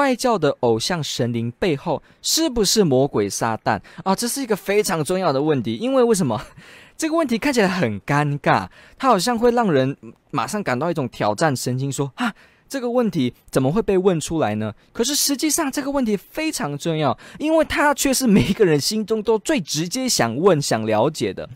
[0.00, 4.16] 外教的偶像神灵背后是不是魔鬼撒旦啊？
[4.16, 6.40] 这是一个非常重要的问题，因为为什么
[6.96, 8.66] 这个问题看起来很尴尬？
[8.96, 9.94] 它好像会让人
[10.30, 12.32] 马上感到一种挑战神经，说啊，
[12.66, 14.72] 这个问题怎么会被问出来呢？
[14.94, 21.46] 可是实际上这个问题非常重要，因为它却是每一个人心中都最直接想问、想了解的。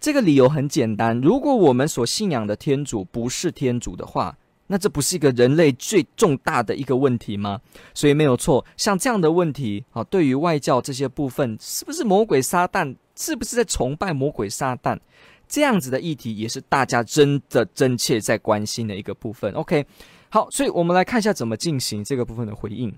[0.00, 4.34] 这个理由很简单，如果我们所信仰的天主不是天主的话。
[4.72, 7.60] 那这不是一个人类最重大的一个问题吗？
[7.92, 12.96] 所以没有错，像这样的问题啊，对于外教这些部分，是不是魔鬼撒旦？
[13.14, 14.98] 是不是在崇拜魔鬼撒旦？
[15.46, 19.52] 这样子的议题也是大家真的真切在关心的一个部分。
[19.52, 19.84] OK，
[20.30, 22.90] 好，所以我们来看一下怎么进行这个部分的回应。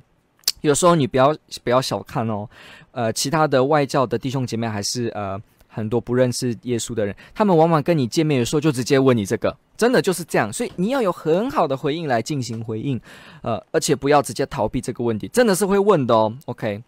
[0.60, 2.48] 有时候你不要不要小看哦，
[2.92, 5.36] 呃，其他的外教的弟兄姐妹还是呃。
[5.66, 10.52] 很多不认识耶稣的人，他们往往跟你见面的时候就直接问你这个，真的就是这样。
[10.52, 13.00] 所以你要有很好的回应来进行回应，
[13.42, 16.36] 呃，而且不要直接逃避这个问题，真的是会问的哦。
[16.46, 16.82] OK，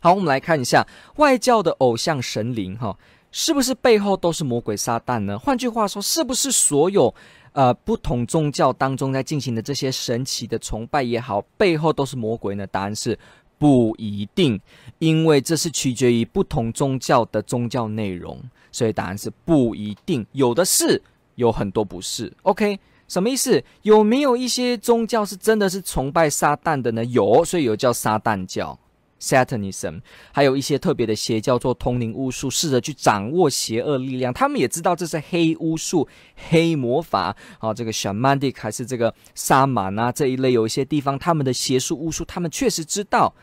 [0.00, 2.96] 好，我们来看一下外教的偶像神灵哈，
[3.32, 5.38] 是不是背后都是魔鬼撒旦呢？
[5.38, 7.14] 换句话说，是不是所有
[7.52, 12.66] 呃不同宗教当中在进行的这些神奇的崇拜也好，背后都是魔鬼呢？
[12.66, 13.18] 答案是。
[13.60, 14.60] 不一定，
[15.00, 20.24] 因为这是取决于不同宗教的宗教内容，所以答案是不一定。
[20.30, 21.02] 有的是，
[21.38, 22.32] 有很多不是。
[22.42, 23.62] OK，什么意思？
[23.82, 27.04] 有没有一些宗教是真的是崇拜撒旦的呢？
[27.04, 28.78] 有，所以有叫撒旦教。
[29.20, 30.00] Satanism，
[30.30, 34.32] 还有一些特别的邪教做通灵巫术，试着去掌握邪恶力量。
[34.32, 36.06] 他们也知道这是黑巫术、
[36.50, 37.34] 黑魔法。
[37.58, 43.34] 啊，这个 Shamanic 还是这个萨满啊这一类，有一些地方他们的邪术巫术，他们确实知道。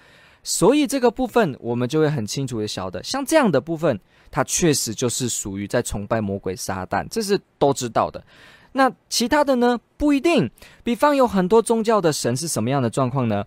[0.46, 8.24] 所以这个部分我们就会很清楚的晓得，像这样的部分，它确实就是属于在崇拜魔鬼撒旦，这是都知道的。
[8.74, 9.80] 那其他的呢？
[9.98, 10.52] 不一定。
[10.84, 13.44] 比方有很多宗教的神是什么样的状况呢？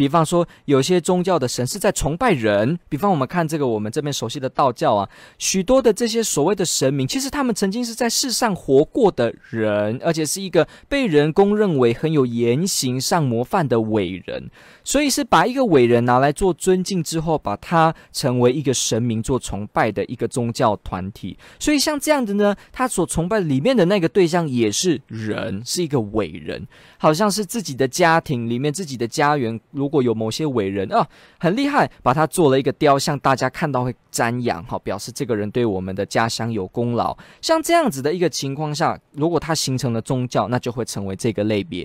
[0.00, 2.78] 比方说，有些宗教的神是在崇拜人。
[2.88, 5.06] 比方，我们看这个我们这边熟悉的道教啊，
[5.36, 14.50] 许多的这些所谓的神明，其实他们曾经是在世上活过的人，而且是一个被人公认为很有言行上模范的伟人。
[14.82, 21.36] 所以是把一个伟人拿来做尊敬之后，把他成为一个神明做崇拜的一个宗教团体。
[21.58, 29.89] 所以像这样的呢，他所崇拜里面的那个对象也是人，是一个伟人，好像是自己的家庭里面自己的家园如。
[29.90, 31.04] 如果有某些伟人啊，
[31.40, 37.18] 很厉害，把他做了一个雕像，大家看到会瞻仰，哈，表示这个人对我们的家乡有功劳。
[37.42, 41.84] 像这样子的一个情况下，如果他形成了宗教，那就会成为这个类别。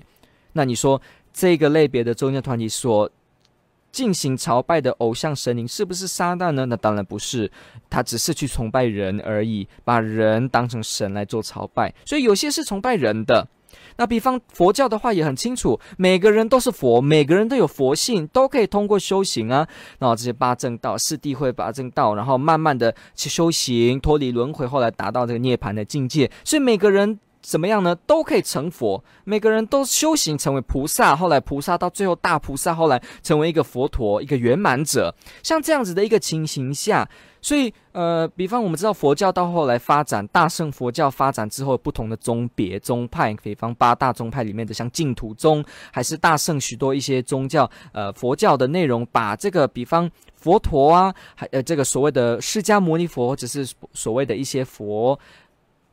[0.54, 1.02] 那你说
[1.34, 3.10] 这个类别的宗教团体所
[3.92, 6.64] 进行朝拜的偶像神灵是不是撒旦呢？
[6.68, 7.52] 那当然不是，
[7.90, 11.92] 他只是去崇拜人而已，把人当成神来做朝拜。
[12.06, 13.48] 所以有些是崇拜人的。
[13.98, 19.68] 那比方佛教的话也很清楚，每个人都是佛，每个人都有佛性，都可以通过修行啊，
[20.00, 26.30] 然后这些八正道、四谛会八正道，然后慢慢的去修行，脱离轮回，后来达到这个涅槃的境界。
[26.44, 27.96] 所以每个人怎么样呢？
[28.08, 35.16] 都可以成佛，每个人都修行成为菩萨，后来菩萨到最后大菩萨，后来成为一个佛陀，一个圆满者。
[35.44, 37.08] 像这样子的一个情形下。
[37.46, 55.20] 所以，呃，比方我们知道佛教到后来发展，大乘佛教发展之后，不同的宗别宗派，比方八大宗派里面的像净土宗，还是大圣许多一些宗教，呃，佛教的内容，把这个比方佛陀啊，还呃这个所谓的释迦牟尼佛，或者是所谓的一些佛。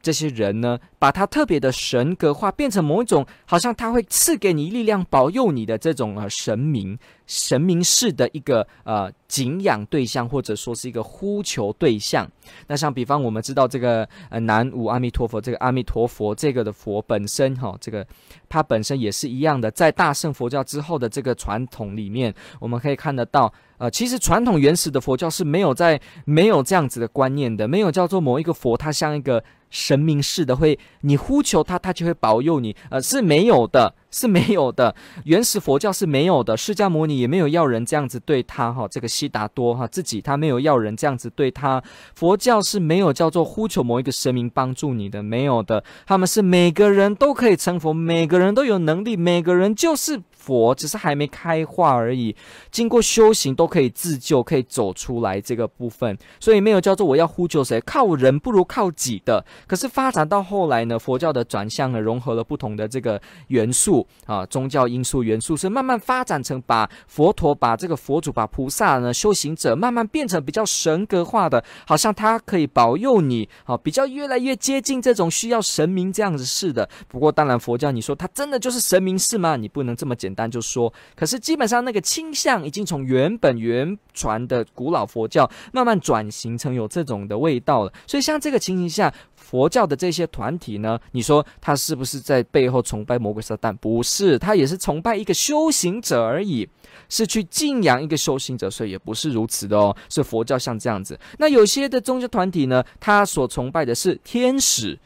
[0.03, 12.29] 这些人呢，把他特别的神格化，变成某一种好像他会赐给你力量、保佑你的这种呃神明、神明式的一个呃敬仰对象，或者说是一个呼求对象。
[12.67, 18.05] 那像比方我们知道这个呃南无阿弥陀佛，这个阿弥陀佛这个的佛本身哈、这个
[18.49, 23.53] 它本身也是一样的，在大乘佛教之后的这个传统里面，我们可以看得到。
[23.83, 34.95] 呃，其实传统原始的佛教是没有在没有这样子的观念的，没有叫做某一个佛，他像一个神明似的，会你呼求他，他就会保佑你，呃，是没有的，是没有的。
[35.25, 41.83] 原始佛教是没有的，释迦牟尼也没有要人这样子对他哈，这个悉达多哈自己他没有要人这样子对他。
[42.15, 45.83] 佛教是没有叫做呼求某一个神明帮助你的，没有的。
[46.07, 50.23] 他们是每个人都可以成佛，每个人都有能力，每个人就是。
[50.43, 52.35] 佛，只是还没开化而已。
[52.71, 59.45] 经过修行都可以自救，可以走出来这个部分，所以没有叫做我要呼救谁，靠人不如靠己的。
[59.69, 76.89] 可是发展到后来呢，佛教的转向呢，融合了不同的这个元素啊，宗教因素元素，是慢慢发展成把佛陀、把这个佛祖、把菩萨呢，修行者慢慢变成比较神格化的，好像他可以保佑你，啊，比较越来越接近这种需要神明这样子似的。
[77.09, 79.57] 不过当然，佛教你说它真的就是神明是吗？
[79.57, 80.93] 你不能这么简单就说。
[81.15, 87.93] 可是基本上那个倾向已经从原本原传的古老佛教慢慢转型成有这种的味道了。
[88.07, 93.77] 所以像这个情形下，佛教的这些团体呢，你说他是不是在背后崇拜魔鬼撒旦？
[93.77, 96.69] 不是，他也是崇拜一个修行者而已，
[97.09, 99.95] 是去敬仰一个修行者，所以也不是如此的哦。
[100.09, 101.19] 是佛教像这样子。
[101.39, 104.99] 那有些的宗教团体呢，他所崇拜的是天使。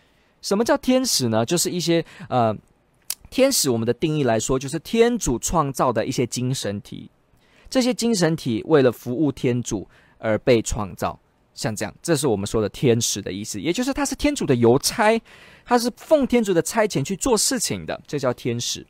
[0.43, 1.45] 什么叫天使呢？
[1.45, 2.57] 就是一些呃，
[3.37, 3.69] 天使。
[3.69, 7.11] 我们的定义来说，就是天主创造的一些精神体。
[7.69, 9.87] 这些精神体为了服务天主
[10.17, 11.21] 而被创造，
[11.53, 13.61] 像这样，这是我们说的天使的意思。
[13.61, 15.21] 也就是他是天主的邮差，
[15.67, 18.87] 他是奉天主的差遣去做事情的，这叫天使。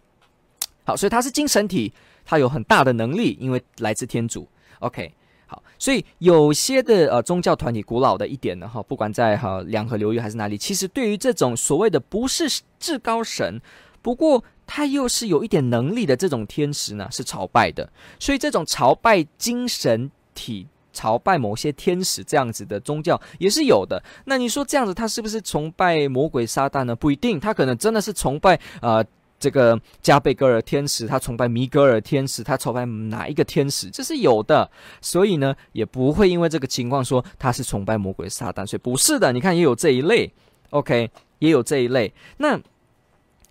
[0.84, 1.92] 好，所以他是精神体，
[2.24, 4.46] 他有很大的能力，因为来自天主。
[4.78, 5.12] OK。
[5.48, 12.48] 好，所以有些的呃宗教团体，古老的一点呢哈，不管在哈两河流域还是哪里，其实对于这种所谓的不是
[12.80, 13.60] 至高神，
[14.06, 17.90] 不过他又是有一点能力的这种天使呢，是朝拜的。
[18.20, 24.00] 所以这种朝拜精神体、朝拜某些天使这样子的宗教也是有的。
[24.26, 26.94] 那你说这样子，他是不是崇拜魔鬼撒旦呢？
[26.94, 29.04] 不一定，他可能真的是崇拜呃。
[29.38, 33.90] 这个加贝格尔天使，他崇拜米格尔天使，他崇拜哪一个天使？
[33.90, 34.70] 这是有的，
[35.02, 39.32] 所以呢，也不会因为这个情况说他是崇拜魔鬼撒旦，所以不是的。
[39.32, 40.32] 你看，也有这一类
[40.70, 41.10] ，OK，
[41.40, 42.14] 也有这一类。
[42.38, 42.58] 那。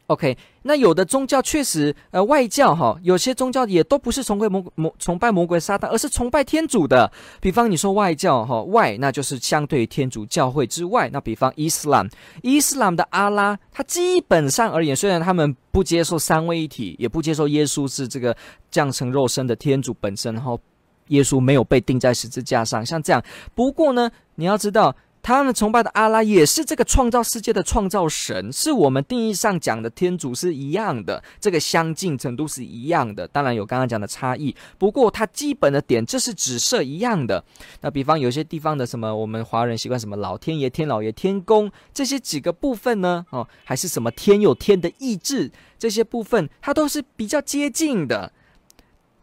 [0.08, 7.12] OK，那有的宗教确实，呃，外教哈，有些宗教也都不是崇拜魔魔崇拜魔鬼撒旦，而是崇拜天主的。
[7.42, 11.10] 比方你说外教哈，外那就是相对于天主教会之外。
[11.12, 12.08] 那比方伊斯兰，
[12.44, 18.38] 伊斯兰的阿拉，他基本上而言，虽然他们不接受三位一体，也不接受耶稣是这个
[18.70, 20.60] 降成肉身的天主本身，然后
[21.08, 23.20] 耶稣没有被钉在十字架上，像这样。
[23.56, 24.96] 不过呢，你要知道。
[25.26, 33.28] 他们崇拜的阿拉也是这个创造世界的创造神，是我们定义上讲的天主是一样的，这个相近程度是一样的。
[33.30, 37.44] 当然有刚刚讲的差异，不过它基本的点这是指涉一样的。
[37.82, 43.26] 那比方有些地方的什么，我们华人习惯什么老天爷、天老爷、天公这些几个部分呢？
[43.32, 48.32] 哦，还是什么天有天的意志这些部分，它都是比较接近的。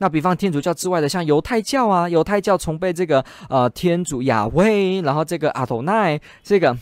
[0.03, 6.77] 那比方天主教之外的，像犹太教啊，犹太教崇拜这个呃天主亚威，然后这个阿多奈，这个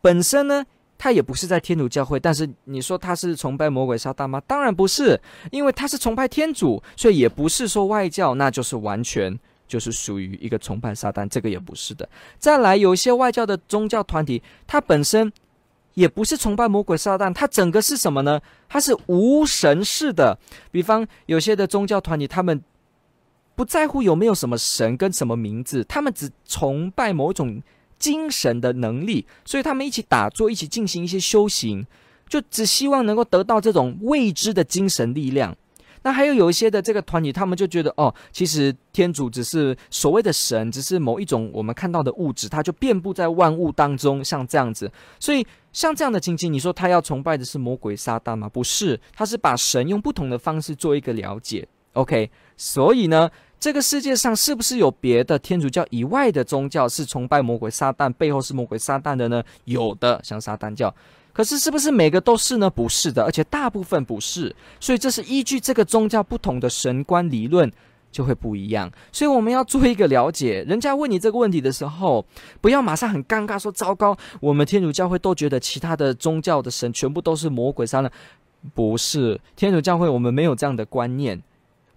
[0.00, 0.64] 本身呢，
[0.96, 4.40] 他也不是在天主教会，但是你说他是崇拜魔鬼撒旦吗？
[4.46, 5.20] 当然不是，
[5.50, 9.36] 因为他是崇拜天主，所以也不是说外教，那就是完全
[9.66, 12.08] 就是属于一个崇拜撒旦，这个也不是的。
[12.38, 15.32] 再来，有一些外教的宗教团体，它本身。
[15.94, 18.40] 也不是崇拜魔鬼撒旦，它整个是什么呢？
[18.68, 20.38] 它是无神式的。
[20.70, 22.62] 比方有些的宗教团体，他们
[23.54, 27.62] 不在乎有没有什么神跟什么名字，他们只崇拜某一种
[27.98, 31.86] 精神的能力，所以他们一起打坐，一起进行一些修行，
[32.28, 35.56] 就只希望能够得到这种未知的精神力量。
[36.02, 44.90] 那还有有一些的这个团体，他们就觉得哦，其实天主只是所谓的神，只是某一种我们看到的物质，它就遍布在万物当中，像这样子。
[45.18, 48.48] 所以像这样的情景，你说他要崇拜的是魔鬼撒旦吗？
[48.48, 51.68] 不是，他是把神用不同的方式做一个了解。
[51.92, 53.28] OK，所以呢，
[53.60, 59.42] 这个世界上是不是有别的天主教以外的宗教是崇拜魔鬼撒旦，背后是魔鬼撒旦的呢？
[59.64, 60.94] 有的，像撒旦教。
[61.32, 62.70] 可是，是不是每个都是呢？
[62.70, 64.54] 不是的，而且大部分不是。
[64.78, 67.68] 所以，这是依据这个宗教不同的神观理论
[68.14, 68.88] 就会不一样。
[69.10, 70.64] 所以，我们要做一个了解。
[70.68, 72.24] 人家问你这个问题的时候，
[72.60, 78.08] 不要马上很尴尬说：“糟糕，我们天主教会都觉得其他的宗教的神全部都是魔鬼撒旦。”
[78.72, 81.42] 不是，天主教会我们没有这样的观念。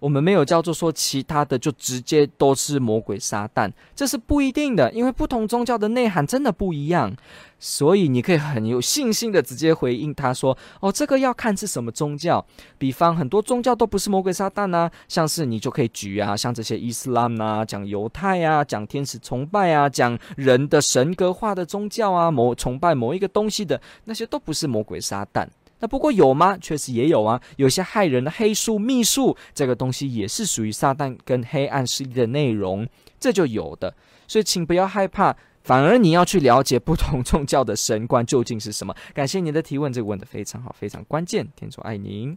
[0.00, 7.14] 我们没有叫做说其他的就直接都是魔鬼撒旦，这是不一定的，因为不同宗教的内涵真的不一样，
[7.58, 12.44] 所以你可以很有信心的直接回应他说：“哦，这个要看是什么宗教。
[12.78, 25.46] 比方很多宗教都不是魔鬼撒旦啊，像是你就可以举啊，像这些伊斯兰啊，讲犹太啊，讲天使崇拜啊，讲人的神格化的宗教啊，某崇拜某一个东西的那些都不是魔鬼撒旦。”
[25.80, 26.58] 那不过有吗？
[26.58, 32.88] 确实也有啊，有些害人的黑术、秘术，这个东西也是属于撒旦跟黑暗势力的内容，
[33.20, 33.94] 这就有的。
[34.26, 38.94] 所以请不要害怕，反而你要去了解不同宗教的神官究竟是什么。
[39.14, 41.46] 感谢您的提问，这个问得非常好，非常关键。
[41.54, 42.36] 天主爱您。